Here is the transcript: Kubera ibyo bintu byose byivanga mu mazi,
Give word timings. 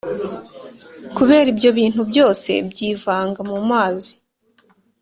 Kubera 1.17 1.47
ibyo 1.53 1.69
bintu 1.77 2.01
byose 2.11 2.49
byivanga 2.71 3.39
mu 3.49 3.57
mazi, 3.69 4.11